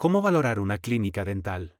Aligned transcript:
¿Cómo 0.00 0.22
valorar 0.22 0.60
una 0.60 0.78
clínica 0.78 1.24
dental? 1.24 1.74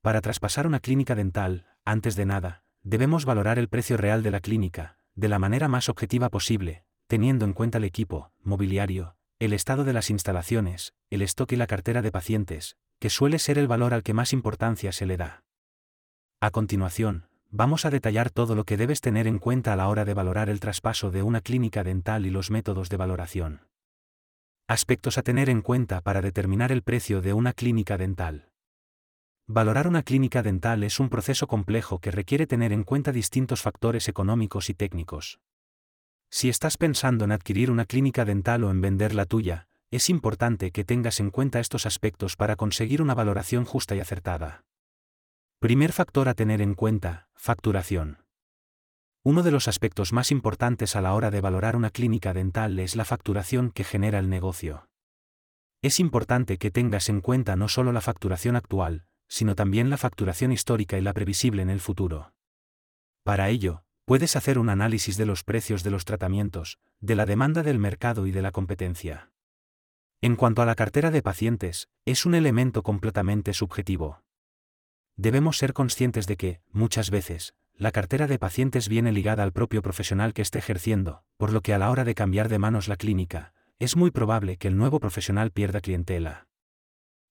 Para 0.00 0.20
traspasar 0.20 0.64
una 0.64 0.78
clínica 0.78 1.16
dental, 1.16 1.66
antes 1.84 2.14
de 2.14 2.24
nada, 2.24 2.62
debemos 2.84 3.24
valorar 3.24 3.58
el 3.58 3.68
precio 3.68 3.96
real 3.96 4.22
de 4.22 4.30
la 4.30 4.38
clínica, 4.38 5.00
de 5.16 5.28
la 5.28 5.40
manera 5.40 5.66
más 5.66 5.88
objetiva 5.88 6.28
posible, 6.28 6.84
teniendo 7.08 7.44
en 7.44 7.52
cuenta 7.52 7.78
el 7.78 7.84
equipo, 7.84 8.30
mobiliario, 8.44 9.16
el 9.40 9.54
estado 9.54 9.82
de 9.82 9.92
las 9.92 10.08
instalaciones, 10.08 10.94
el 11.10 11.20
stock 11.22 11.50
y 11.50 11.56
la 11.56 11.66
cartera 11.66 12.00
de 12.00 12.12
pacientes, 12.12 12.76
que 13.00 13.10
suele 13.10 13.40
ser 13.40 13.58
el 13.58 13.66
valor 13.66 13.92
al 13.92 14.04
que 14.04 14.14
más 14.14 14.32
importancia 14.32 14.92
se 14.92 15.06
le 15.06 15.16
da. 15.16 15.42
A 16.40 16.52
continuación, 16.52 17.26
vamos 17.50 17.86
a 17.86 17.90
detallar 17.90 18.30
todo 18.30 18.54
lo 18.54 18.62
que 18.62 18.76
debes 18.76 19.00
tener 19.00 19.26
en 19.26 19.40
cuenta 19.40 19.72
a 19.72 19.76
la 19.76 19.88
hora 19.88 20.04
de 20.04 20.14
valorar 20.14 20.48
el 20.48 20.60
traspaso 20.60 21.10
de 21.10 21.24
una 21.24 21.40
clínica 21.40 21.82
dental 21.82 22.24
y 22.24 22.30
los 22.30 22.52
métodos 22.52 22.88
de 22.88 22.98
valoración. 22.98 23.62
Aspectos 24.68 25.16
a 25.16 25.22
tener 25.22 25.48
en 25.48 25.62
cuenta 25.62 26.00
para 26.00 26.20
determinar 26.20 26.72
el 26.72 26.82
precio 26.82 27.22
de 27.22 27.32
una 27.32 27.52
clínica 27.52 27.96
dental. 27.96 28.50
Valorar 29.46 29.86
una 29.86 30.02
clínica 30.02 30.42
dental 30.42 30.82
es 30.82 30.98
un 30.98 31.08
proceso 31.08 31.46
complejo 31.46 32.00
que 32.00 32.10
requiere 32.10 32.48
tener 32.48 32.72
en 32.72 32.82
cuenta 32.82 33.12
distintos 33.12 33.62
factores 33.62 34.08
económicos 34.08 34.68
y 34.68 34.74
técnicos. 34.74 35.38
Si 36.30 36.48
estás 36.48 36.78
pensando 36.78 37.24
en 37.24 37.30
adquirir 37.30 37.70
una 37.70 37.84
clínica 37.84 38.24
dental 38.24 38.64
o 38.64 38.72
en 38.72 38.80
vender 38.80 39.14
la 39.14 39.24
tuya, 39.24 39.68
es 39.92 40.10
importante 40.10 40.72
que 40.72 40.84
tengas 40.84 41.20
en 41.20 41.30
cuenta 41.30 41.60
estos 41.60 41.86
aspectos 41.86 42.34
para 42.34 42.56
conseguir 42.56 43.00
una 43.00 43.14
valoración 43.14 43.64
justa 43.64 43.94
y 43.94 44.00
acertada. 44.00 44.64
Primer 45.60 45.92
factor 45.92 46.28
a 46.28 46.34
tener 46.34 46.60
en 46.60 46.74
cuenta, 46.74 47.28
facturación. 47.36 48.25
Uno 49.26 49.42
de 49.42 49.50
los 49.50 49.66
aspectos 49.66 50.12
más 50.12 50.30
importantes 50.30 50.94
a 50.94 51.00
la 51.00 51.12
hora 51.12 51.32
de 51.32 51.40
valorar 51.40 51.74
una 51.74 51.90
clínica 51.90 52.32
dental 52.32 52.78
es 52.78 52.94
la 52.94 53.04
facturación 53.04 53.72
que 53.72 53.82
genera 53.82 54.20
el 54.20 54.30
negocio. 54.30 54.88
Es 55.82 55.98
importante 55.98 56.58
que 56.58 56.70
tengas 56.70 57.08
en 57.08 57.20
cuenta 57.20 57.56
no 57.56 57.66
solo 57.66 57.90
la 57.90 58.00
facturación 58.00 58.54
actual, 58.54 59.04
sino 59.26 59.56
también 59.56 59.90
la 59.90 59.96
facturación 59.96 60.52
histórica 60.52 60.96
y 60.96 61.00
la 61.00 61.12
previsible 61.12 61.62
en 61.62 61.70
el 61.70 61.80
futuro. 61.80 62.34
Para 63.24 63.48
ello, 63.48 63.82
puedes 64.04 64.36
hacer 64.36 64.60
un 64.60 64.68
análisis 64.68 65.16
de 65.16 65.26
los 65.26 65.42
precios 65.42 65.82
de 65.82 65.90
los 65.90 66.04
tratamientos, 66.04 66.78
de 67.00 67.16
la 67.16 67.26
demanda 67.26 67.64
del 67.64 67.80
mercado 67.80 68.28
y 68.28 68.30
de 68.30 68.42
la 68.42 68.52
competencia. 68.52 69.32
En 70.20 70.36
cuanto 70.36 70.62
a 70.62 70.66
la 70.66 70.76
cartera 70.76 71.10
de 71.10 71.22
pacientes, 71.22 71.88
es 72.04 72.26
un 72.26 72.36
elemento 72.36 72.84
completamente 72.84 73.54
subjetivo 73.54 74.22
debemos 75.16 75.56
ser 75.56 75.72
conscientes 75.72 76.26
de 76.26 76.36
que, 76.36 76.60
muchas 76.70 77.10
veces, 77.10 77.54
la 77.78 77.92
cartera 77.92 78.26
de 78.26 78.38
pacientes 78.38 78.88
viene 78.88 79.12
ligada 79.12 79.42
al 79.42 79.52
propio 79.52 79.82
profesional 79.82 80.32
que 80.32 80.40
esté 80.40 80.58
ejerciendo, 80.58 81.24
por 81.36 81.52
lo 81.52 81.60
que 81.60 81.74
a 81.74 81.78
la 81.78 81.90
hora 81.90 82.04
de 82.04 82.14
cambiar 82.14 82.48
de 82.48 82.58
manos 82.58 82.88
la 82.88 82.96
clínica, 82.96 83.52
es 83.78 83.96
muy 83.96 84.10
probable 84.10 84.56
que 84.56 84.68
el 84.68 84.78
nuevo 84.78 84.98
profesional 84.98 85.50
pierda 85.50 85.82
clientela. 85.82 86.48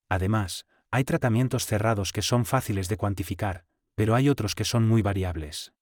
Además, 0.07 0.67
hay 0.91 1.03
tratamientos 1.03 1.66
cerrados 1.66 2.11
que 2.11 2.21
son 2.21 2.45
fáciles 2.45 2.88
de 2.89 2.97
cuantificar, 2.97 3.66
pero 3.95 4.13
hay 4.13 4.29
otros 4.29 4.53
que 4.53 4.66
son 4.66 4.88
muy 4.88 5.01
variables. 5.01 5.73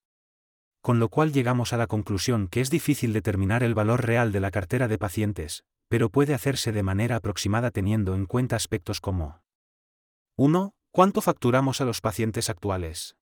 Con 0.81 0.99
lo 0.99 1.09
cual 1.09 1.33
llegamos 1.33 1.73
a 1.73 1.77
la 1.77 1.87
conclusión 1.87 2.47
que 2.47 2.61
es 2.61 2.69
difícil 2.69 3.11
determinar 3.11 3.63
el 3.63 3.73
valor 3.73 4.05
real 4.05 4.31
de 4.31 4.39
la 4.39 4.51
cartera 4.51 4.87
de 4.87 4.97
pacientes, 4.97 5.65
pero 5.89 6.09
puede 6.09 6.33
hacerse 6.33 6.71
de 6.71 6.83
manera 6.83 7.17
aproximada 7.17 7.69
teniendo 7.69 8.15
en 8.15 8.25
cuenta 8.25 8.55
aspectos 8.55 9.01
como 9.01 9.41
1. 10.37 10.73
¿Cuánto 10.91 11.21
facturamos 11.21 11.81
a 11.81 11.85
los 11.85 12.01
pacientes 12.01 12.49
actuales? 12.49 13.17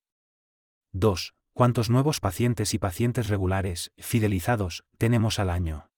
2. 0.94 1.34
¿Cuántos 1.54 1.88
nuevos 1.88 2.20
pacientes 2.20 2.74
y 2.74 2.78
pacientes 2.78 3.28
regulares, 3.28 3.92
fidelizados, 3.96 4.84
tenemos 4.98 5.38
al 5.38 5.48
año? 5.48 5.90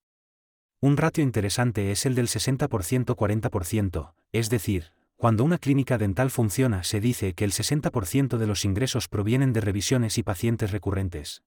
Un 0.80 0.96
ratio 0.96 1.24
interesante 1.24 1.90
es 1.90 2.06
el 2.06 2.14
del 2.14 2.28
60%-40%, 2.28 4.14
es 4.30 4.50
decir, 4.50 4.92
cuando 5.16 5.42
una 5.42 5.58
clínica 5.58 5.98
dental 5.98 6.30
funciona 6.30 6.84
se 6.84 7.00
dice 7.00 7.34
que 7.34 7.44
el 7.44 7.50
60% 7.50 8.36
de 8.36 8.46
los 8.46 8.64
ingresos 8.64 9.08
provienen 9.08 9.52
de 9.52 9.62
revisiones 9.62 10.16
y 10.16 10.22
pacientes 10.22 10.70
recurrentes. 10.70 11.42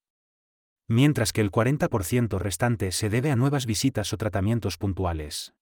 Mientras 0.89 1.31
que 1.31 1.39
el 1.39 1.51
40% 1.51 2.39
restante 2.39 2.91
se 2.91 3.09
debe 3.09 3.31
a 3.31 3.37
nuevas 3.37 3.65
visitas 3.65 4.11
o 4.11 4.17
tratamientos 4.17 4.77
puntuales. 4.77 5.53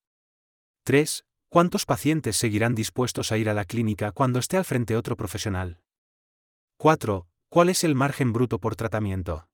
3. 0.85 1.24
¿Cuántos 1.50 1.85
pacientes 1.85 2.35
seguirán 2.35 2.74
dispuestos 2.74 3.31
a 3.31 3.38
ir 3.38 3.47
a 3.47 3.53
la 3.53 3.66
clínica 3.66 4.12
cuando 4.12 4.40
esté 4.40 4.57
al 4.57 4.66
frente 4.66 4.95
otro 4.95 5.16
profesional? 5.16 5.81
4. 6.78 7.28
¿Cuál 7.50 7.69
es 7.69 7.83
el 7.83 7.95
margen 7.95 8.33
bruto 8.33 8.59
por 8.59 8.75
tratamiento? 8.75 9.47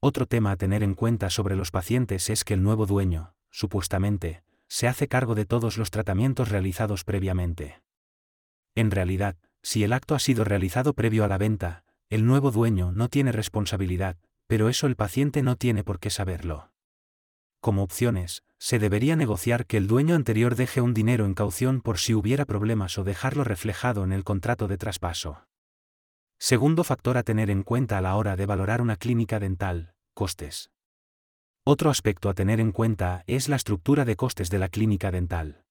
Otro 0.00 0.26
tema 0.26 0.52
a 0.52 0.56
tener 0.56 0.82
en 0.82 0.94
cuenta 0.94 1.30
sobre 1.30 1.56
los 1.56 1.70
pacientes 1.70 2.28
es 2.28 2.44
que 2.44 2.54
el 2.54 2.62
nuevo 2.62 2.86
dueño, 2.86 3.34
supuestamente, 3.50 4.42
se 4.68 4.86
hace 4.88 5.08
cargo 5.08 5.34
de 5.34 5.46
todos 5.46 5.78
los 5.78 5.90
tratamientos 5.90 6.50
realizados 6.50 7.04
previamente. 7.04 7.82
En 8.74 8.90
realidad, 8.90 9.36
si 9.62 9.84
el 9.84 9.92
acto 9.92 10.14
ha 10.14 10.18
sido 10.18 10.44
realizado 10.44 10.92
previo 10.92 11.24
a 11.24 11.28
la 11.28 11.38
venta, 11.38 11.84
el 12.10 12.26
nuevo 12.26 12.50
dueño 12.50 12.92
no 12.92 13.08
tiene 13.08 13.32
responsabilidad, 13.32 14.16
pero 14.46 14.68
eso 14.68 14.86
el 14.86 14.96
paciente 14.96 15.42
no 15.42 15.56
tiene 15.56 15.84
por 15.84 15.98
qué 15.98 16.10
saberlo. 16.10 16.70
Como 17.60 17.82
opciones, 17.82 18.44
se 18.58 18.78
debería 18.78 19.16
negociar 19.16 19.66
que 19.66 19.78
el 19.78 19.88
dueño 19.88 20.14
anterior 20.14 20.54
deje 20.54 20.80
un 20.80 20.94
dinero 20.94 21.26
en 21.26 21.34
caución 21.34 21.80
por 21.80 21.98
si 21.98 22.14
hubiera 22.14 22.44
problemas 22.44 22.98
o 22.98 23.04
dejarlo 23.04 23.44
reflejado 23.44 24.04
en 24.04 24.12
el 24.12 24.24
contrato 24.24 24.68
de 24.68 24.78
traspaso. 24.78 25.47
Segundo 26.38 26.84
factor 26.84 27.16
a 27.16 27.22
tener 27.22 27.50
en 27.50 27.62
cuenta 27.62 27.98
a 27.98 28.00
la 28.00 28.14
hora 28.16 28.36
de 28.36 28.46
valorar 28.46 28.80
una 28.80 28.96
clínica 28.96 29.40
dental, 29.40 29.94
costes. 30.14 30.70
Otro 31.64 31.90
aspecto 31.90 32.28
a 32.28 32.34
tener 32.34 32.60
en 32.60 32.72
cuenta 32.72 33.24
es 33.26 33.48
la 33.48 33.56
estructura 33.56 34.04
de 34.04 34.16
costes 34.16 34.48
de 34.48 34.58
la 34.58 34.68
clínica 34.68 35.10
dental. 35.10 35.64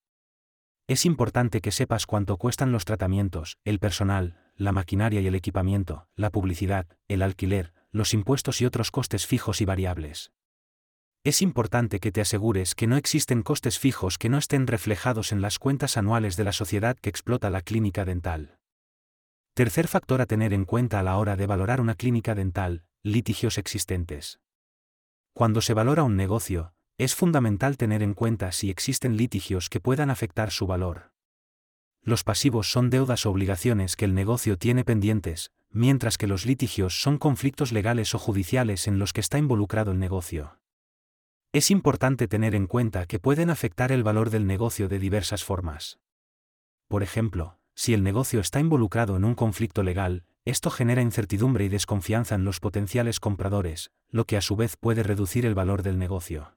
Es 0.86 1.04
importante 1.06 1.60
que 1.60 1.72
sepas 1.72 2.06
cuánto 2.06 2.36
cuestan 2.36 2.72
los 2.72 2.84
tratamientos, 2.84 3.58
el 3.64 3.78
personal, 3.78 4.38
la 4.56 4.72
maquinaria 4.72 5.20
y 5.20 5.26
el 5.26 5.34
equipamiento, 5.34 6.06
la 6.14 6.30
publicidad, 6.30 6.86
el 7.08 7.22
alquiler, 7.22 7.72
los 7.90 8.14
impuestos 8.14 8.60
y 8.60 8.66
otros 8.66 8.90
costes 8.90 9.26
fijos 9.26 9.60
y 9.60 9.64
variables 9.64 10.32
es 11.28 11.42
importante 11.42 12.00
que 12.00 12.10
te 12.12 12.22
asegures 12.22 12.74
que 12.74 12.86
no 12.86 12.96
existen 12.96 13.42
costes 13.42 13.78
fijos 13.78 14.16
que 14.18 14.28
no 14.28 14.38
estén 14.38 14.66
reflejados 14.66 15.30
en 15.32 15.42
las 15.42 15.58
cuentas 15.58 15.96
anuales 15.96 16.36
de 16.36 16.44
la 16.44 16.52
sociedad 16.52 16.96
que 16.96 17.10
explota 17.10 17.50
la 17.50 17.60
clínica 17.60 18.04
dental. 18.04 18.57
Tercer 19.58 19.88
factor 19.88 20.20
a 20.20 20.26
tener 20.26 20.52
en 20.52 20.64
cuenta 20.64 21.00
a 21.00 21.02
la 21.02 21.16
hora 21.16 21.34
de 21.34 21.48
valorar 21.48 21.80
una 21.80 21.96
clínica 21.96 22.36
dental, 22.36 22.84
litigios 23.02 23.58
existentes. 23.58 24.38
Cuando 25.32 25.62
se 25.62 25.74
valora 25.74 26.04
un 26.04 26.14
negocio, 26.14 26.74
es 26.96 27.16
fundamental 27.16 27.76
tener 27.76 28.04
en 28.04 28.14
cuenta 28.14 28.52
si 28.52 28.70
existen 28.70 29.16
litigios 29.16 29.68
que 29.68 29.80
puedan 29.80 30.10
afectar 30.10 30.52
su 30.52 30.68
valor. 30.68 31.10
Los 32.02 32.22
pasivos 32.22 32.70
son 32.70 32.88
deudas 32.88 33.26
o 33.26 33.32
obligaciones 33.32 33.96
que 33.96 34.04
el 34.04 34.14
negocio 34.14 34.58
tiene 34.58 34.84
pendientes, 34.84 35.50
mientras 35.70 36.18
que 36.18 36.28
los 36.28 36.46
litigios 36.46 37.02
son 37.02 37.18
conflictos 37.18 37.72
legales 37.72 38.14
o 38.14 38.20
judiciales 38.20 38.86
en 38.86 39.00
los 39.00 39.12
que 39.12 39.22
está 39.22 39.38
involucrado 39.38 39.90
el 39.90 39.98
negocio. 39.98 40.60
Es 41.52 41.72
importante 41.72 42.28
tener 42.28 42.54
en 42.54 42.68
cuenta 42.68 43.06
que 43.06 43.18
pueden 43.18 43.50
afectar 43.50 43.90
el 43.90 44.04
valor 44.04 44.30
del 44.30 44.46
negocio 44.46 44.88
de 44.88 45.00
diversas 45.00 45.42
formas. 45.42 45.98
Por 46.86 47.02
ejemplo, 47.02 47.57
si 47.78 47.94
el 47.94 48.02
negocio 48.02 48.40
está 48.40 48.58
involucrado 48.58 49.16
en 49.16 49.24
un 49.24 49.36
conflicto 49.36 49.84
legal, 49.84 50.24
esto 50.44 50.68
genera 50.68 51.00
incertidumbre 51.00 51.64
y 51.64 51.68
desconfianza 51.68 52.34
en 52.34 52.42
los 52.44 52.58
potenciales 52.58 53.20
compradores, 53.20 53.92
lo 54.10 54.24
que 54.24 54.36
a 54.36 54.40
su 54.40 54.56
vez 54.56 54.76
puede 54.76 55.04
reducir 55.04 55.46
el 55.46 55.54
valor 55.54 55.84
del 55.84 55.96
negocio. 55.96 56.56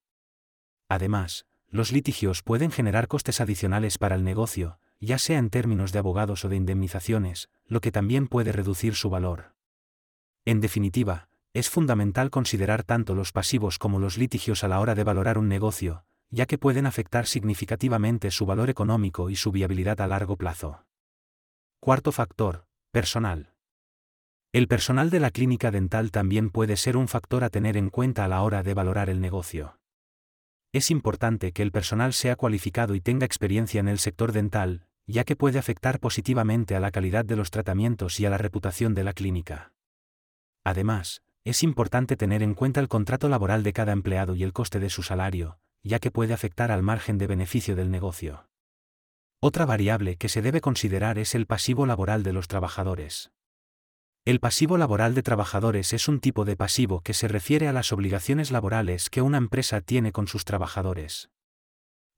Además, 0.89 1.45
los 1.69 1.91
litigios 1.91 2.41
pueden 2.41 2.71
generar 2.71 3.07
costes 3.07 3.39
adicionales 3.39 3.99
para 3.99 4.15
el 4.15 4.23
negocio, 4.23 4.79
ya 4.99 5.19
sea 5.19 5.37
en 5.37 5.51
términos 5.51 5.91
de 5.91 5.99
abogados 5.99 6.43
o 6.43 6.49
de 6.49 6.55
indemnizaciones, 6.55 7.51
lo 7.67 7.81
que 7.81 7.91
también 7.91 8.27
puede 8.27 8.51
reducir 8.51 8.95
su 8.95 9.11
valor. 9.11 9.53
En 10.43 10.59
definitiva, 10.59 11.29
es 11.53 11.69
fundamental 11.69 12.31
considerar 12.31 12.81
tanto 12.81 13.13
los 13.13 13.31
pasivos 13.31 13.77
como 13.77 13.99
los 13.99 14.17
litigios 14.17 14.63
a 14.63 14.67
la 14.67 14.79
hora 14.79 14.95
de 14.95 15.03
valorar 15.03 15.37
un 15.37 15.49
negocio, 15.49 16.03
ya 16.31 16.47
que 16.47 16.57
pueden 16.57 16.87
afectar 16.87 17.27
significativamente 17.27 18.31
su 18.31 18.47
valor 18.47 18.71
económico 18.71 19.29
y 19.29 19.35
su 19.35 19.51
viabilidad 19.51 20.01
a 20.01 20.07
largo 20.07 20.35
plazo. 20.35 20.83
Cuarto 21.83 22.11
factor, 22.11 22.67
personal. 22.91 23.55
El 24.53 24.67
personal 24.67 25.09
de 25.09 25.19
la 25.19 25.31
clínica 25.31 25.71
dental 25.71 26.11
también 26.11 26.51
puede 26.51 26.77
ser 26.77 26.95
un 26.95 27.07
factor 27.07 27.43
a 27.43 27.49
tener 27.49 27.75
en 27.75 27.89
cuenta 27.89 28.23
a 28.23 28.27
la 28.27 28.43
hora 28.43 28.61
de 28.61 28.75
valorar 28.75 29.09
el 29.09 29.19
negocio. 29.19 29.79
Es 30.73 30.91
importante 30.91 31.53
que 31.53 31.63
el 31.63 31.71
personal 31.71 32.13
sea 32.13 32.35
cualificado 32.35 32.93
y 32.93 33.01
tenga 33.01 33.25
experiencia 33.25 33.79
en 33.79 33.87
el 33.87 33.97
sector 33.97 34.31
dental, 34.31 34.85
ya 35.07 35.23
que 35.23 35.35
puede 35.35 35.57
afectar 35.57 35.99
positivamente 35.99 36.75
a 36.75 36.79
la 36.79 36.91
calidad 36.91 37.25
de 37.25 37.35
los 37.35 37.49
tratamientos 37.49 38.19
y 38.19 38.27
a 38.27 38.29
la 38.29 38.37
reputación 38.37 38.93
de 38.93 39.03
la 39.03 39.13
clínica. 39.13 39.73
Además, 40.63 41.23
es 41.43 41.63
importante 41.63 42.15
tener 42.15 42.43
en 42.43 42.53
cuenta 42.53 42.79
el 42.79 42.89
contrato 42.89 43.27
laboral 43.27 43.63
de 43.63 43.73
cada 43.73 43.91
empleado 43.91 44.35
y 44.35 44.43
el 44.43 44.53
coste 44.53 44.79
de 44.79 44.91
su 44.91 45.01
salario, 45.01 45.57
ya 45.81 45.97
que 45.97 46.11
puede 46.11 46.35
afectar 46.35 46.71
al 46.71 46.83
margen 46.83 47.17
de 47.17 47.25
beneficio 47.25 47.75
del 47.75 47.89
negocio. 47.89 48.50
Otra 49.43 49.65
variable 49.65 50.17
que 50.17 50.29
se 50.29 50.43
debe 50.43 50.61
considerar 50.61 51.17
es 51.17 51.33
el 51.33 51.47
pasivo 51.47 51.87
laboral 51.87 52.21
de 52.21 52.31
los 52.31 52.47
trabajadores. 52.47 53.31
El 54.23 54.39
pasivo 54.39 54.77
laboral 54.77 55.15
de 55.15 55.23
trabajadores 55.23 55.93
es 55.93 56.07
un 56.07 56.19
tipo 56.19 56.45
de 56.45 56.55
pasivo 56.55 57.01
que 57.01 57.15
se 57.15 57.27
refiere 57.27 57.67
a 57.67 57.73
las 57.73 57.91
obligaciones 57.91 58.51
laborales 58.51 59.09
que 59.09 59.23
una 59.23 59.39
empresa 59.39 59.81
tiene 59.81 60.11
con 60.11 60.27
sus 60.27 60.45
trabajadores. 60.45 61.31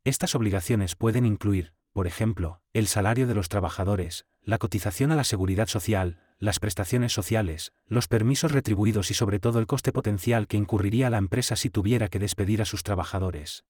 Estas 0.04 0.36
obligaciones 0.36 0.98
pueden 0.98 1.26
incluir, 1.26 1.72
por 1.94 2.08
ejemplo, 2.08 2.60
el 2.74 2.88
salario 2.88 3.26
de 3.26 3.36
los 3.36 3.48
trabajadores, 3.48 4.26
la 4.42 4.58
cotización 4.58 5.14
a 5.14 5.16
la 5.16 5.24
seguridad 5.24 5.68
social, 5.68 6.20
las 6.40 6.60
prestaciones 6.60 7.14
sociales, 7.14 7.72
los 7.86 8.10
permisos 8.10 8.52
retribuidos 8.52 9.12
y 9.12 9.14
sobre 9.14 9.40
todo 9.40 9.60
el 9.60 9.68
coste 9.68 9.94
potencial 9.94 10.46
que 10.46 10.58
incurriría 10.58 11.10
la 11.10 11.20
empresa 11.20 11.56
si 11.56 11.70
tuviera 11.70 12.10
que 12.10 12.20
despedir 12.20 12.62
a 12.62 12.66
sus 12.66 12.84
trabajadores. 12.84 13.64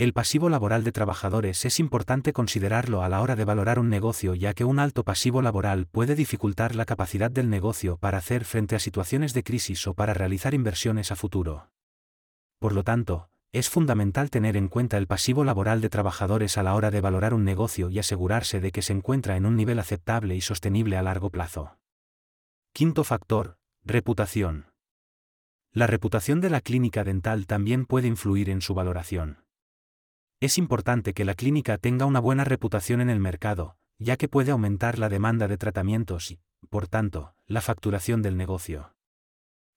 El 0.00 0.14
pasivo 0.14 0.48
laboral 0.48 0.82
de 0.82 0.92
trabajadores 0.92 1.62
es 1.66 1.78
importante 1.78 2.32
considerarlo 2.32 3.02
a 3.02 3.10
la 3.10 3.20
hora 3.20 3.36
de 3.36 3.44
valorar 3.44 3.78
un 3.78 3.90
negocio 3.90 4.34
ya 4.34 4.54
que 4.54 4.64
un 4.64 4.78
alto 4.78 5.04
pasivo 5.04 5.42
laboral 5.42 5.84
puede 5.84 6.14
dificultar 6.14 6.74
la 6.74 6.86
capacidad 6.86 7.30
del 7.30 7.50
negocio 7.50 7.98
para 7.98 8.16
hacer 8.16 8.46
frente 8.46 8.74
a 8.74 8.78
situaciones 8.78 9.34
de 9.34 9.42
crisis 9.42 9.86
o 9.86 9.92
para 9.92 10.14
realizar 10.14 10.54
inversiones 10.54 11.12
a 11.12 11.16
futuro. 11.16 11.68
Por 12.58 12.72
lo 12.72 12.82
tanto, 12.82 13.28
es 13.52 13.68
fundamental 13.68 14.30
tener 14.30 14.56
en 14.56 14.68
cuenta 14.68 14.96
el 14.96 15.06
pasivo 15.06 15.44
laboral 15.44 15.82
de 15.82 15.90
trabajadores 15.90 16.56
a 16.56 16.62
la 16.62 16.74
hora 16.76 16.90
de 16.90 17.02
valorar 17.02 17.34
un 17.34 17.44
negocio 17.44 17.90
y 17.90 17.98
asegurarse 17.98 18.58
de 18.58 18.72
que 18.72 18.80
se 18.80 18.94
encuentra 18.94 19.36
en 19.36 19.44
un 19.44 19.54
nivel 19.54 19.78
aceptable 19.78 20.34
y 20.34 20.40
sostenible 20.40 20.96
a 20.96 21.02
largo 21.02 21.28
plazo. 21.28 21.76
Quinto 22.72 23.04
factor, 23.04 23.58
reputación. 23.84 24.72
La 25.74 25.86
reputación 25.86 26.40
de 26.40 26.48
la 26.48 26.62
clínica 26.62 27.04
dental 27.04 27.46
también 27.46 27.84
puede 27.84 28.08
influir 28.08 28.48
en 28.48 28.62
su 28.62 28.72
valoración. 28.72 29.39
Es 30.40 30.56
importante 30.56 31.12
que 31.12 31.26
la 31.26 31.34
clínica 31.34 31.76
tenga 31.76 32.06
una 32.06 32.18
buena 32.18 32.44
reputación 32.44 33.02
en 33.02 33.10
el 33.10 33.20
mercado, 33.20 33.76
ya 33.98 34.16
que 34.16 34.26
puede 34.26 34.52
aumentar 34.52 34.98
la 34.98 35.10
demanda 35.10 35.48
de 35.48 35.58
tratamientos 35.58 36.30
y, 36.30 36.40
por 36.70 36.88
tanto, 36.88 37.34
la 37.46 37.60
facturación 37.60 38.22
del 38.22 38.38
negocio. 38.38 38.94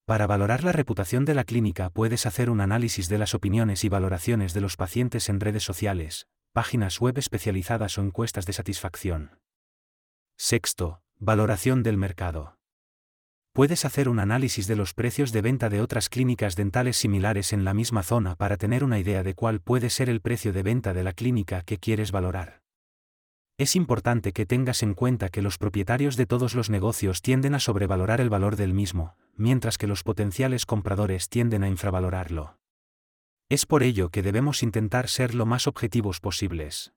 Para 0.06 0.26
valorar 0.26 0.64
la 0.64 0.72
reputación 0.72 1.26
de 1.26 1.34
la 1.34 1.44
clínica 1.44 1.90
puedes 1.90 2.26
hacer 2.26 2.50
un 2.50 2.62
análisis 2.62 3.10
de 3.10 3.18
las 3.18 3.34
opiniones 3.34 3.84
y 3.84 3.90
valoraciones 3.90 4.54
de 4.54 4.62
los 4.62 4.78
pacientes 4.78 5.28
en 5.28 5.42
redes 5.42 5.64
sociales, 5.64 6.28
páginas 6.54 7.02
web 7.02 7.18
especializadas 7.18 7.98
o 7.98 8.02
encuestas 8.02 8.46
de 8.46 8.54
satisfacción. 8.54 9.40
Sexto, 10.38 11.02
valoración 11.20 11.84
del 11.84 11.98
mercado 11.98 12.58
puedes 13.54 13.86
hacer 13.86 14.10
un 14.10 14.20
análisis 14.20 14.66
de 14.66 14.76
los 14.76 14.96
precios 14.96 15.32
de 15.32 15.42
venta 15.42 15.70
de 15.70 15.80
otras 15.80 16.10
clínicas 16.10 16.56
dentales 16.56 16.98
similares 16.98 17.54
en 17.54 17.64
la 17.64 17.76
misma 17.76 18.02
zona 18.02 18.36
para 18.36 18.58
tener 18.58 18.84
una 18.84 18.98
idea 18.98 19.22
de 19.22 19.36
cuál 19.36 19.62
puede 19.62 19.92
ser 19.92 20.10
el 20.10 20.22
precio 20.22 20.52
de 20.52 20.64
venta 20.64 20.94
de 20.94 21.04
la 21.04 21.14
clínica 21.14 21.62
que 21.62 21.78
quieres 21.78 22.12
valorar. 22.12 22.64
Es 23.60 23.76
importante 23.76 24.34
que 24.34 24.48
tengas 24.48 24.82
en 24.82 24.96
cuenta 24.96 25.30
que 25.30 25.44
los 25.44 25.60
propietarios 25.60 26.18
de 26.18 26.26
todos 26.26 26.56
los 26.56 26.72
negocios 26.72 27.22
tienden 27.22 27.54
a 27.54 27.60
sobrevalorar 27.60 28.20
el 28.20 28.32
valor 28.32 28.56
del 28.56 28.74
mismo, 28.74 29.16
mientras 29.36 29.78
que 29.78 29.86
los 29.86 30.02
potenciales 30.02 30.66
compradores 30.66 31.30
tienden 31.30 31.64
a 31.64 31.70
infravalorarlo. 31.70 32.58
Es 33.50 33.68
por 33.68 33.84
ello 33.84 34.10
que 34.10 34.24
debemos 34.24 34.64
intentar 34.64 35.08
ser 35.08 35.36
lo 35.36 35.46
más 35.46 35.68
objetivos 35.68 36.20
posibles. 36.20 36.92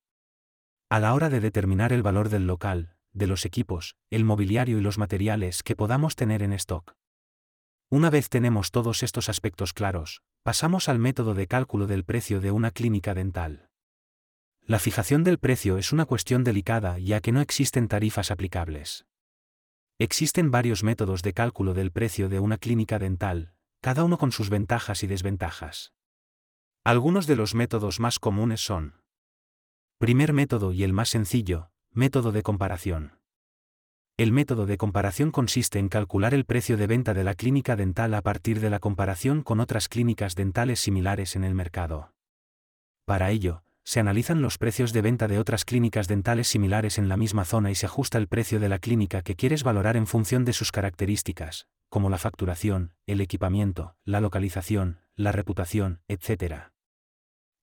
A 0.88 1.00
la 1.00 1.12
hora 1.12 1.28
de 1.28 1.40
determinar 1.40 1.92
el 1.92 2.02
valor 2.02 2.30
del 2.30 2.46
local, 2.46 2.95
de 3.16 3.26
los 3.26 3.44
equipos, 3.44 3.96
el 4.10 4.24
mobiliario 4.24 4.78
y 4.78 4.82
los 4.82 4.98
materiales 4.98 5.62
que 5.62 5.74
podamos 5.74 6.16
tener 6.16 6.42
en 6.42 6.52
stock. 6.52 6.94
Una 7.88 8.10
vez 8.10 8.28
tenemos 8.28 8.70
todos 8.70 9.02
estos 9.02 9.28
aspectos 9.28 9.72
claros, 9.72 10.22
pasamos 10.42 10.88
al 10.88 10.98
método 10.98 11.34
de 11.34 11.46
cálculo 11.46 11.86
del 11.86 12.04
precio 12.04 12.40
de 12.40 12.50
una 12.50 12.70
clínica 12.70 13.14
dental. 13.14 13.70
La 14.62 14.78
fijación 14.78 15.24
del 15.24 15.38
precio 15.38 15.78
es 15.78 15.92
una 15.92 16.04
cuestión 16.04 16.44
delicada 16.44 16.98
ya 16.98 17.20
que 17.20 17.32
no 17.32 17.40
existen 17.40 17.88
tarifas 17.88 18.30
aplicables. 18.30 19.06
Existen 19.98 20.50
varios 20.50 20.82
métodos 20.82 21.22
de 21.22 21.32
cálculo 21.32 21.72
del 21.72 21.92
precio 21.92 22.28
de 22.28 22.40
una 22.40 22.58
clínica 22.58 22.98
dental, 22.98 23.54
cada 23.80 24.04
uno 24.04 24.18
con 24.18 24.32
sus 24.32 24.50
ventajas 24.50 25.02
y 25.02 25.06
desventajas. 25.06 25.92
Algunos 26.84 27.26
de 27.26 27.36
los 27.36 27.54
métodos 27.54 27.98
más 27.98 28.18
comunes 28.18 28.60
son. 28.60 29.00
Primer 29.98 30.32
método 30.32 30.72
y 30.72 30.82
el 30.82 30.92
más 30.92 31.08
sencillo, 31.08 31.70
Método 31.98 32.30
de 32.30 32.42
comparación. 32.42 33.12
El 34.18 34.30
método 34.30 34.66
de 34.66 34.76
comparación 34.76 35.30
consiste 35.30 35.78
en 35.78 35.88
calcular 35.88 36.34
el 36.34 36.44
precio 36.44 36.76
de 36.76 36.86
venta 36.86 37.14
de 37.14 37.24
la 37.24 37.34
clínica 37.34 37.74
dental 37.74 38.12
a 38.12 38.20
partir 38.20 38.60
de 38.60 38.68
la 38.68 38.80
comparación 38.80 39.40
con 39.40 39.60
otras 39.60 39.88
clínicas 39.88 40.34
dentales 40.34 40.78
similares 40.78 41.36
en 41.36 41.44
el 41.44 41.54
mercado. 41.54 42.12
Para 43.06 43.30
ello, 43.30 43.62
se 43.82 43.98
analizan 43.98 44.42
los 44.42 44.58
precios 44.58 44.92
de 44.92 45.00
venta 45.00 45.26
de 45.26 45.38
otras 45.38 45.64
clínicas 45.64 46.06
dentales 46.06 46.48
similares 46.48 46.98
en 46.98 47.08
la 47.08 47.16
misma 47.16 47.46
zona 47.46 47.70
y 47.70 47.74
se 47.74 47.86
ajusta 47.86 48.18
el 48.18 48.28
precio 48.28 48.60
de 48.60 48.68
la 48.68 48.78
clínica 48.78 49.22
que 49.22 49.34
quieres 49.34 49.62
valorar 49.62 49.96
en 49.96 50.06
función 50.06 50.44
de 50.44 50.52
sus 50.52 50.72
características, 50.72 51.66
como 51.88 52.10
la 52.10 52.18
facturación, 52.18 52.92
el 53.06 53.22
equipamiento, 53.22 53.96
la 54.04 54.20
localización, 54.20 55.00
la 55.14 55.32
reputación, 55.32 56.02
etc. 56.08 56.72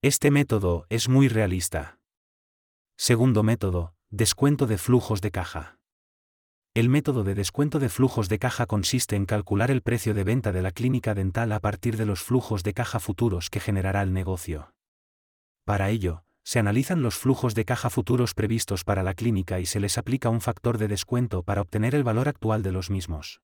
Este 0.01 0.31
método 0.31 0.87
es 0.89 1.07
muy 1.07 1.27
realista. 1.27 1.99
Segundo 2.97 3.43
método, 3.43 3.93
Descuento 4.15 4.67
de 4.67 4.77
flujos 4.77 5.21
de 5.21 5.31
caja. 5.31 5.79
El 6.75 6.87
método 6.87 7.23
de 7.23 7.33
descuento 7.33 7.79
de 7.79 7.89
flujos 7.89 8.29
de 8.29 8.37
caja 8.37 8.67
consiste 8.67 9.15
en 9.15 9.25
calcular 9.25 9.71
el 9.71 9.81
precio 9.81 10.13
de 10.13 10.23
venta 10.23 10.51
de 10.51 10.61
la 10.61 10.69
clínica 10.69 11.15
dental 11.15 11.51
a 11.51 11.59
partir 11.59 11.97
de 11.97 12.05
los 12.05 12.21
flujos 12.21 12.61
de 12.61 12.75
caja 12.75 12.99
futuros 12.99 13.49
que 13.49 13.59
generará 13.59 14.03
el 14.03 14.13
negocio. 14.13 14.71
Para 15.65 15.89
ello, 15.89 16.25
se 16.43 16.59
analizan 16.59 17.01
los 17.01 17.15
flujos 17.15 17.55
de 17.55 17.65
caja 17.65 17.89
futuros 17.89 18.35
previstos 18.35 18.83
para 18.83 19.01
la 19.01 19.15
clínica 19.15 19.59
y 19.59 19.65
se 19.65 19.79
les 19.79 19.97
aplica 19.97 20.29
un 20.29 20.41
factor 20.41 20.77
de 20.77 20.89
descuento 20.89 21.41
para 21.41 21.61
obtener 21.61 21.95
el 21.95 22.03
valor 22.03 22.29
actual 22.29 22.61
de 22.61 22.71
los 22.71 22.91
mismos. 22.91 23.41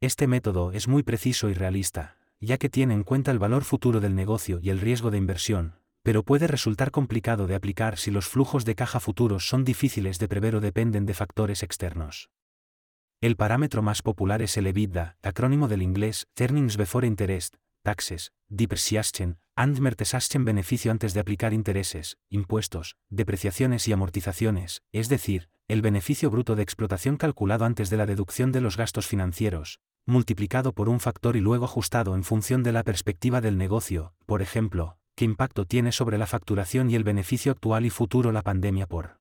Este 0.00 0.28
método 0.28 0.70
es 0.70 0.86
muy 0.86 1.02
preciso 1.02 1.50
y 1.50 1.54
realista, 1.54 2.18
ya 2.38 2.56
que 2.56 2.68
tiene 2.68 2.94
en 2.94 3.02
cuenta 3.02 3.32
el 3.32 3.40
valor 3.40 3.64
futuro 3.64 3.98
del 3.98 4.14
negocio 4.14 4.60
y 4.62 4.70
el 4.70 4.78
riesgo 4.78 5.10
de 5.10 5.18
inversión, 5.18 5.81
pero 6.02 6.24
puede 6.24 6.46
resultar 6.46 6.90
complicado 6.90 7.46
de 7.46 7.54
aplicar 7.54 7.96
si 7.98 8.10
los 8.10 8.28
flujos 8.28 8.64
de 8.64 8.74
caja 8.74 9.00
futuros 9.00 9.48
son 9.48 9.64
difíciles 9.64 10.18
de 10.18 10.28
prever 10.28 10.56
o 10.56 10.60
dependen 10.60 11.06
de 11.06 11.14
factores 11.14 11.62
externos. 11.62 12.30
El 13.20 13.36
parámetro 13.36 13.82
más 13.82 14.02
popular 14.02 14.42
es 14.42 14.56
el 14.56 14.66
EBITDA, 14.66 15.16
acrónimo 15.22 15.68
del 15.68 15.82
inglés 15.82 16.26
Earnings 16.36 16.76
Before 16.76 17.06
Interest, 17.06 17.54
Taxes, 17.82 18.32
Depreciation, 18.48 19.38
and 19.54 19.78
Mertesaschen 19.78 20.44
beneficio 20.44 20.90
antes 20.90 21.14
de 21.14 21.20
aplicar 21.20 21.52
intereses, 21.52 22.16
impuestos, 22.30 22.96
depreciaciones 23.10 23.86
y 23.86 23.92
amortizaciones, 23.92 24.82
es 24.92 25.08
decir, 25.08 25.50
el 25.68 25.82
beneficio 25.82 26.30
bruto 26.30 26.56
de 26.56 26.62
explotación 26.62 27.16
calculado 27.16 27.64
antes 27.64 27.90
de 27.90 27.96
la 27.96 28.06
deducción 28.06 28.50
de 28.50 28.60
los 28.60 28.76
gastos 28.76 29.06
financieros, 29.06 29.78
multiplicado 30.04 30.72
por 30.72 30.88
un 30.88 30.98
factor 30.98 31.36
y 31.36 31.40
luego 31.40 31.64
ajustado 31.64 32.16
en 32.16 32.24
función 32.24 32.62
de 32.62 32.72
la 32.72 32.82
perspectiva 32.82 33.40
del 33.40 33.56
negocio, 33.56 34.14
por 34.26 34.42
ejemplo, 34.42 34.98
¿Qué 35.14 35.24
impacto 35.26 35.66
tiene 35.66 35.92
sobre 35.92 36.16
la 36.16 36.26
facturación 36.26 36.90
y 36.90 36.94
el 36.94 37.04
beneficio 37.04 37.52
actual 37.52 37.84
y 37.84 37.90
futuro 37.90 38.32
la 38.32 38.42
pandemia 38.42 38.86
por 38.86 39.18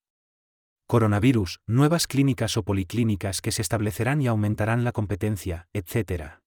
coronavirus, 0.87 1.59
nuevas 1.67 2.07
clínicas 2.07 2.57
o 2.57 2.63
policlínicas 2.63 3.41
que 3.41 3.51
se 3.51 3.61
establecerán 3.61 4.21
y 4.21 4.27
aumentarán 4.27 4.83
la 4.83 4.91
competencia, 4.91 5.67
etc. 5.73 6.41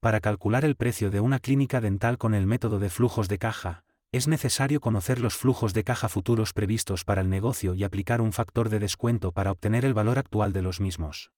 Para 0.00 0.20
calcular 0.20 0.64
el 0.64 0.76
precio 0.76 1.10
de 1.10 1.20
una 1.20 1.38
clínica 1.38 1.80
dental 1.80 2.18
con 2.18 2.34
el 2.34 2.46
método 2.46 2.78
de 2.78 2.90
flujos 2.90 3.28
de 3.28 3.38
caja, 3.38 3.84
es 4.12 4.28
necesario 4.28 4.80
conocer 4.80 5.18
los 5.18 5.34
flujos 5.34 5.74
de 5.74 5.82
caja 5.82 6.08
futuros 6.08 6.52
previstos 6.52 7.04
para 7.04 7.20
el 7.20 7.30
negocio 7.30 7.74
y 7.74 7.82
aplicar 7.82 8.20
un 8.20 8.32
factor 8.32 8.68
de 8.68 8.78
descuento 8.78 9.32
para 9.32 9.50
obtener 9.50 9.84
el 9.84 9.94
valor 9.94 10.20
actual 10.20 10.52
de 10.52 10.62
los 10.62 10.80
mismos. 10.80 11.32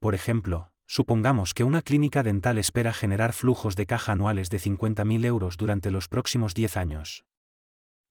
Por 0.00 0.16
ejemplo, 0.16 0.72
Supongamos 0.86 1.54
que 1.54 1.64
una 1.64 1.82
clínica 1.82 2.22
dental 2.22 2.58
espera 2.58 2.92
generar 2.92 3.32
flujos 3.32 3.76
de 3.76 3.86
caja 3.86 4.12
anuales 4.12 4.50
de 4.50 4.58
50.000 4.58 5.24
euros 5.24 5.56
durante 5.56 5.90
los 5.90 6.08
próximos 6.08 6.54
10 6.54 6.76
años. 6.76 7.24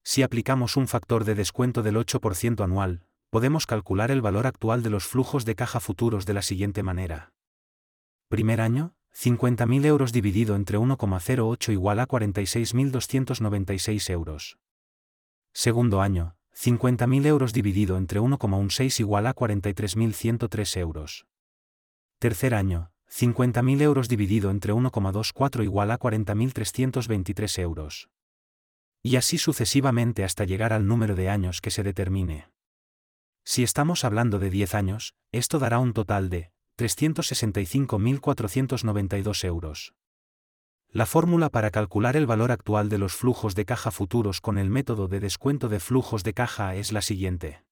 Si 0.04 0.24
aplicamos 0.24 0.76
un 0.76 0.88
factor 0.88 1.24
de 1.24 1.36
descuento 1.36 1.84
del 1.84 1.96
8% 1.96 2.64
anual, 2.64 3.06
podemos 3.30 3.66
calcular 3.66 4.12
el 4.12 4.22
valor 4.22 4.48
actual 4.48 4.84
de 4.84 4.90
los 4.90 5.06
flujos 5.06 5.46
de 5.46 5.56
caja 5.56 5.80
futuros 5.80 6.26
de 6.26 6.34
la 6.34 6.42
siguiente 6.42 6.84
manera. 6.84 7.32
Primer 8.28 8.60
año, 8.62 8.96
50.000 9.16 9.86
euros 9.86 10.12
dividido 10.12 10.56
entre 10.56 10.80
1,08 10.80 11.72
igual 11.72 12.00
a 12.00 12.08
46.296 12.08 14.10
euros. 14.10 14.58
Segundo 15.54 16.02
año, 16.02 16.36
50.000 16.56 17.26
euros 17.28 17.54
dividido 17.54 17.98
entre 17.98 18.20
1,16 18.20 19.00
igual 19.00 19.28
a 19.28 19.36
43.103 19.36 20.80
euros. 20.80 21.28
Tercer 22.24 22.56
año, 22.56 22.90
50.000 23.12 23.82
euros 23.82 24.08
dividido 24.08 24.50
entre 24.50 24.74
1,24 24.74 25.62
igual 25.62 25.92
a 25.92 26.00
40.323 26.00 27.62
euros. 27.62 28.10
Y 29.02 29.18
así 29.18 29.38
sucesivamente 29.38 30.24
hasta 30.24 30.46
llegar 30.46 30.72
al 30.72 30.88
número 30.88 31.16
de 31.16 31.28
años 31.28 31.60
que 31.60 31.70
se 31.70 31.84
determine. 31.84 32.48
Si 33.44 33.62
estamos 33.62 34.06
hablando 34.06 34.40
de 34.40 34.50
10 34.50 34.74
años, 34.74 35.16
esto 35.34 35.60
dará 35.60 35.80
un 35.80 35.92
total 35.92 36.30
de 36.30 36.54
365.492 36.78 39.44
euros. 39.44 39.94
La 40.88 41.06
fórmula 41.06 41.50
para 41.50 41.72
calcular 41.72 42.16
el 42.16 42.26
valor 42.26 42.54
actual 42.54 42.88
de 42.88 43.00
los 43.00 43.16
flujos 43.16 43.54
de 43.54 43.66
caja 43.66 43.92
futuros 43.92 44.40
con 44.40 44.58
el 44.58 44.70
método 44.70 45.10
de 45.10 45.20
descuento 45.20 45.68
de 45.68 45.82
flujos 45.82 46.24
de 46.24 46.34
caja 46.34 46.74
es 46.76 46.94
la 46.94 47.02
siguiente. 47.02 47.66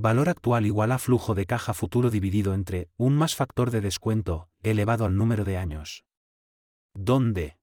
Valor 0.00 0.28
actual 0.28 0.64
igual 0.64 0.92
a 0.92 0.98
flujo 1.00 1.34
de 1.34 1.44
caja 1.44 1.74
futuro 1.74 2.08
dividido 2.08 2.54
entre 2.54 2.88
un 2.96 3.16
más 3.16 3.34
factor 3.34 3.72
de 3.72 3.80
descuento, 3.80 4.48
elevado 4.62 5.04
al 5.04 5.16
número 5.16 5.44
de 5.44 5.56
años. 5.56 6.04
¿Dónde? 6.94 7.58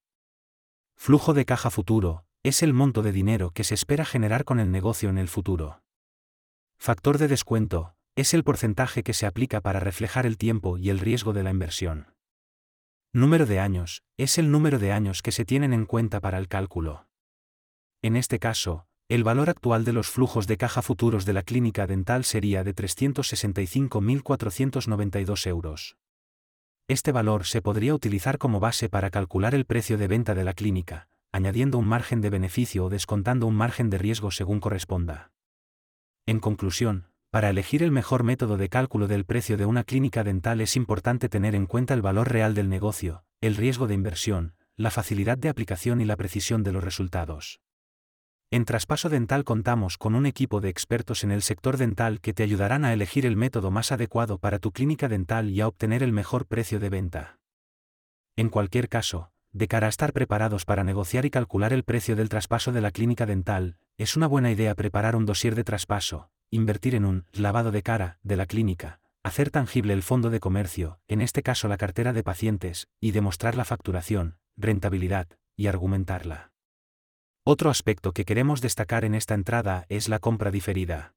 Flujo 0.97 1.33
de 1.33 1.45
caja 1.45 1.69
futuro, 1.69 2.25
es 2.43 2.61
el 2.61 2.73
monto 2.73 3.03
de 3.03 3.13
dinero 3.13 3.51
que 3.51 3.63
se 3.63 3.73
espera 3.73 4.03
generar 4.03 4.43
con 4.43 4.59
el 4.59 4.69
negocio 4.69 5.07
en 5.07 5.17
el 5.17 5.29
futuro. 5.29 5.81
Factor 6.77 7.19
de 7.19 7.29
descuento, 7.29 7.95
es 8.17 8.33
el 8.33 8.43
porcentaje 8.43 9.01
que 9.01 9.13
se 9.13 9.25
aplica 9.25 9.61
para 9.61 9.79
reflejar 9.79 10.25
el 10.25 10.37
tiempo 10.37 10.77
y 10.77 10.89
el 10.89 10.99
riesgo 10.99 11.31
de 11.31 11.43
la 11.43 11.51
inversión. 11.51 12.15
Número 13.13 13.45
de 13.45 13.61
años, 13.61 14.03
es 14.17 14.37
el 14.37 14.51
número 14.51 14.77
de 14.77 14.91
años 14.91 15.21
que 15.21 15.31
se 15.31 15.45
tienen 15.45 15.71
en 15.71 15.85
cuenta 15.85 16.19
para 16.19 16.37
el 16.37 16.49
cálculo. 16.49 17.07
En 18.01 18.17
este 18.17 18.39
caso, 18.39 18.89
el 19.07 19.23
valor 19.23 19.51
actual 19.51 19.85
de 19.85 19.93
los 19.93 20.09
flujos 20.09 20.47
de 20.47 20.57
caja 20.57 20.81
futuros 20.81 21.25
de 21.25 21.33
la 21.33 21.43
clínica 21.43 21.85
dental 21.85 22.23
sería 22.23 22.63
de 22.63 22.73
365.492 22.73 25.45
euros. 25.45 25.97
Este 26.87 27.11
valor 27.11 27.45
se 27.45 27.61
podría 27.61 27.93
utilizar 27.93 28.39
como 28.39 28.59
base 28.59 28.89
para 28.89 29.11
calcular 29.11 29.53
el 29.53 29.65
precio 29.65 29.99
de 29.99 30.07
venta 30.07 30.33
de 30.33 30.43
la 30.43 30.53
clínica, 30.53 31.07
añadiendo 31.31 31.77
un 31.77 31.87
margen 31.87 32.19
de 32.21 32.31
beneficio 32.31 32.85
o 32.85 32.89
descontando 32.89 33.45
un 33.45 33.55
margen 33.55 33.91
de 33.91 33.99
riesgo 33.99 34.31
según 34.31 34.59
corresponda. 34.59 35.31
En 36.25 36.39
conclusión, 36.39 37.11
para 37.29 37.51
elegir 37.51 37.83
el 37.83 37.91
mejor 37.91 38.23
método 38.23 38.57
de 38.57 38.69
cálculo 38.69 39.07
del 39.07 39.25
precio 39.25 39.55
de 39.55 39.67
una 39.67 39.83
clínica 39.83 40.23
dental 40.23 40.61
es 40.61 40.75
importante 40.75 41.29
tener 41.29 41.53
en 41.53 41.67
cuenta 41.67 41.93
el 41.93 42.01
valor 42.01 42.31
real 42.31 42.55
del 42.55 42.69
negocio, 42.69 43.23
el 43.39 43.55
riesgo 43.55 43.85
de 43.85 43.93
inversión, 43.93 44.55
la 44.77 44.89
facilidad 44.89 45.37
de 45.37 45.49
aplicación 45.49 46.01
y 46.01 46.05
la 46.05 46.17
precisión 46.17 46.63
de 46.63 46.71
los 46.71 46.83
resultados. 46.83 47.59
En 48.51 48.63
Traspaso 48.63 49.09
Dental 49.09 49.43
contamos 49.43 49.97
con 49.97 50.13
un 50.13 50.25
equipo 50.25 50.61
de 50.61 50.69
expertos 50.69 51.23
en 51.23 51.31
el 51.31 51.41
sector 51.41 51.77
dental 51.77 52.21
que 52.21 52.33
te 52.33 52.43
ayudarán 52.43 52.85
a 52.85 52.93
elegir 52.93 53.25
el 53.25 53.35
método 53.35 53.71
más 53.71 53.91
adecuado 53.91 54.37
para 54.37 54.59
tu 54.59 54.71
clínica 54.71 55.07
dental 55.07 55.49
y 55.49 55.61
a 55.61 55.67
obtener 55.67 56.03
el 56.03 56.11
mejor 56.11 56.45
precio 56.45 56.79
de 56.79 56.89
venta. 56.89 57.39
En 58.35 58.49
cualquier 58.49 58.87
caso, 58.87 59.31
de 59.51 59.67
cara 59.67 59.87
a 59.87 59.89
estar 59.89 60.13
preparados 60.13 60.65
para 60.65 60.83
negociar 60.83 61.25
y 61.25 61.31
calcular 61.31 61.73
el 61.73 61.83
precio 61.83 62.15
del 62.15 62.29
traspaso 62.29 62.71
de 62.71 62.81
la 62.81 62.91
clínica 62.91 63.25
dental, 63.25 63.77
es 63.97 64.15
una 64.15 64.27
buena 64.27 64.51
idea 64.51 64.75
preparar 64.75 65.15
un 65.15 65.25
dossier 65.25 65.55
de 65.55 65.63
traspaso, 65.63 66.29
invertir 66.51 66.93
en 66.93 67.05
un 67.05 67.25
lavado 67.31 67.71
de 67.71 67.81
cara 67.81 68.19
de 68.21 68.35
la 68.35 68.45
clínica, 68.45 68.99
hacer 69.23 69.49
tangible 69.49 69.93
el 69.93 70.03
fondo 70.03 70.29
de 70.29 70.39
comercio, 70.39 70.99
en 71.07 71.21
este 71.21 71.41
caso 71.41 71.67
la 71.67 71.77
cartera 71.77 72.13
de 72.13 72.23
pacientes, 72.23 72.87
y 72.99 73.11
demostrar 73.11 73.55
la 73.55 73.65
facturación, 73.65 74.37
rentabilidad, 74.55 75.27
y 75.57 75.67
argumentarla. 75.67 76.54
Otro 77.47 77.69
aspecto 77.69 78.11
que 78.11 78.25
queremos 78.25 78.59
destacar 78.59 79.05
en 79.05 79.13
esta 79.13 79.35
entrada 79.35 79.85
es 79.87 80.09
la 80.09 80.17
compra 80.17 80.49
diferida. 80.49 81.13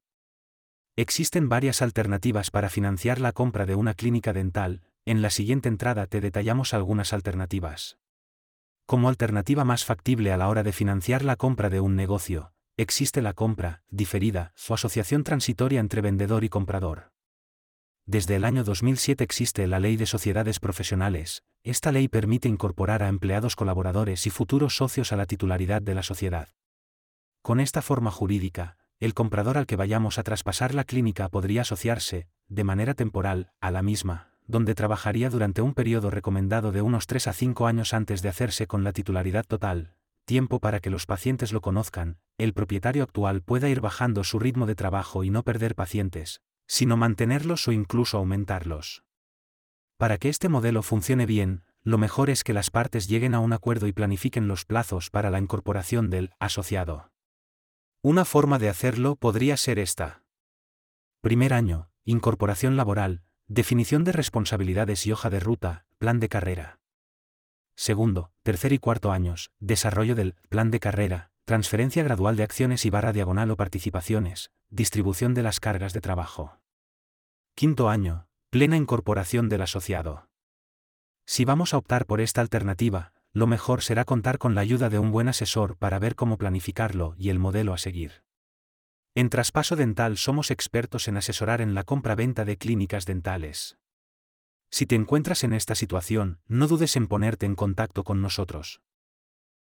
Existen 0.95 1.49
varias 1.49 1.81
alternativas 1.81 2.51
para 2.51 2.69
financiar 2.69 3.19
la 3.19 3.31
compra 3.31 3.65
de 3.65 3.73
una 3.73 3.95
clínica 3.95 4.31
dental, 4.31 4.83
en 5.05 5.23
la 5.23 5.31
siguiente 5.31 5.69
entrada 5.69 6.05
te 6.05 6.21
detallamos 6.21 6.75
algunas 6.75 7.13
alternativas. 7.13 7.97
Como 8.85 9.09
alternativa 9.09 9.63
más 9.63 9.85
factible 9.85 10.31
a 10.31 10.37
la 10.37 10.49
hora 10.49 10.61
de 10.61 10.71
financiar 10.71 11.23
la 11.23 11.35
compra 11.35 11.71
de 11.71 11.79
un 11.79 11.95
negocio, 11.95 12.53
existe 12.77 13.23
la 13.23 13.33
compra, 13.33 13.81
diferida, 13.89 14.53
su 14.55 14.75
asociación 14.75 15.23
transitoria 15.23 15.79
entre 15.79 16.01
vendedor 16.01 16.43
y 16.43 16.49
comprador. 16.49 17.11
Desde 18.09 18.37
el 18.37 18.43
año 18.43 18.63
2007 18.63 19.23
existe 19.23 19.67
la 19.67 19.79
Ley 19.79 19.95
de 19.95 20.07
Sociedades 20.07 20.59
Profesionales, 20.59 21.43
esta 21.63 21.91
ley 21.91 22.07
permite 22.07 22.49
incorporar 22.49 23.03
a 23.03 23.07
empleados 23.07 23.55
colaboradores 23.55 24.25
y 24.25 24.31
futuros 24.31 24.77
socios 24.77 25.13
a 25.13 25.15
la 25.15 25.27
titularidad 25.27 25.79
de 25.83 25.93
la 25.93 26.01
sociedad. 26.01 26.47
Con 27.43 27.59
esta 27.59 27.83
forma 27.83 28.09
jurídica, 28.09 28.77
el 28.99 29.13
comprador 29.13 29.59
al 29.59 29.67
que 29.67 29.75
vayamos 29.75 30.17
a 30.17 30.23
traspasar 30.23 30.73
la 30.73 30.85
clínica 30.85 31.29
podría 31.29 31.61
asociarse, 31.61 32.27
de 32.47 32.63
manera 32.63 32.95
temporal, 32.95 33.51
a 33.61 33.69
la 33.69 33.83
misma, 33.83 34.31
donde 34.47 34.73
trabajaría 34.73 35.29
durante 35.29 35.61
un 35.61 35.75
periodo 35.75 36.09
recomendado 36.09 36.71
de 36.71 36.81
unos 36.81 37.05
3 37.05 37.27
a 37.27 37.33
5 37.33 37.67
años 37.67 37.93
antes 37.93 38.23
de 38.23 38.29
hacerse 38.29 38.65
con 38.65 38.83
la 38.83 38.91
titularidad 38.91 39.45
total, 39.45 39.93
tiempo 40.25 40.59
para 40.59 40.79
que 40.79 40.89
los 40.89 41.05
pacientes 41.05 41.53
lo 41.53 41.61
conozcan, 41.61 42.17
el 42.39 42.53
propietario 42.53 43.03
actual 43.03 43.43
pueda 43.43 43.69
ir 43.69 43.81
bajando 43.81 44.23
su 44.23 44.39
ritmo 44.39 44.65
de 44.65 44.73
trabajo 44.73 45.23
y 45.23 45.29
no 45.29 45.43
perder 45.43 45.75
pacientes, 45.75 46.41
sino 46.69 46.97
mantenerlos 46.97 47.67
o 47.67 47.71
incluso 47.71 48.19
aumentarlos. 48.19 49.03
Para 49.97 50.19
que 50.19 50.29
este 50.29 50.49
modelo 50.49 50.83
funcione 50.83 51.25
bien, 51.25 51.63
lo 51.81 51.97
mejor 51.97 52.29
es 52.29 52.43
que 52.43 52.53
las 52.53 52.69
partes 52.69 53.07
lleguen 53.07 53.33
a 53.33 53.39
un 53.39 53.53
acuerdo 53.53 53.87
y 53.87 53.91
planifiquen 53.91 54.47
los 54.47 54.65
plazos 54.65 55.09
para 55.09 55.31
la 55.31 55.39
incorporación 55.39 56.11
del 56.11 56.31
asociado. 56.39 57.11
Una 58.03 58.23
forma 58.23 58.59
de 58.59 58.69
hacerlo 58.69 59.15
podría 59.15 59.57
ser 59.57 59.79
esta. 59.79 60.23
Primer 61.21 61.53
año, 61.53 61.89
incorporación 62.05 62.77
laboral, 62.77 63.23
definición 63.47 64.03
de 64.03 64.11
responsabilidades 64.11 65.07
y 65.07 65.11
hoja 65.11 65.31
de 65.31 65.39
ruta, 65.39 65.87
plan 65.97 66.19
de 66.19 66.29
carrera. 66.29 66.79
Segundo, 67.75 68.31
tercer 68.43 68.73
y 68.73 68.77
cuarto 68.77 69.11
años, 69.11 69.51
desarrollo 69.59 70.13
del 70.13 70.35
plan 70.49 70.69
de 70.69 70.79
carrera, 70.79 71.31
transferencia 71.45 72.03
gradual 72.03 72.35
de 72.35 72.43
acciones 72.43 72.85
y 72.85 72.91
barra 72.91 73.11
diagonal 73.11 73.49
o 73.49 73.57
participaciones, 73.57 74.51
distribución 74.71 75.33
de 75.33 75.41
las 75.41 75.59
cargas 75.59 75.93
de 75.93 76.01
trabajo. 76.01 76.59
Quinto 77.55 77.89
año, 77.89 78.27
plena 78.51 78.77
incorporación 78.77 79.49
del 79.49 79.63
asociado. 79.63 80.29
Si 81.25 81.43
vamos 81.43 81.73
a 81.73 81.77
optar 81.77 82.05
por 82.05 82.21
esta 82.21 82.41
alternativa, 82.41 83.13
lo 83.33 83.47
mejor 83.47 83.81
será 83.81 84.05
contar 84.05 84.37
con 84.37 84.53
la 84.53 84.61
ayuda 84.61 84.89
de 84.89 84.99
un 84.99 85.11
buen 85.11 85.27
asesor 85.27 85.75
para 85.77 85.97
ver 85.99 86.15
cómo 86.15 86.37
planificarlo 86.37 87.15
y 87.17 87.29
el 87.29 87.39
modelo 87.39 87.73
a 87.73 87.77
seguir. 87.77 88.23
En 89.15 89.29
Traspaso 89.29 89.75
Dental 89.75 90.17
somos 90.17 90.51
expertos 90.51 91.07
en 91.07 91.17
asesorar 91.17 91.61
en 91.61 91.73
la 91.73 91.83
compra-venta 91.83 92.45
de 92.45 92.57
clínicas 92.57 93.05
dentales. 93.05 93.77
Si 94.71 94.85
te 94.85 94.95
encuentras 94.95 95.43
en 95.43 95.53
esta 95.53 95.73
situación, 95.73 96.41
no 96.47 96.67
dudes 96.67 96.95
en 96.95 97.07
ponerte 97.07 97.47
en 97.47 97.55
contacto 97.55 98.03
con 98.03 98.21
nosotros. 98.21 98.81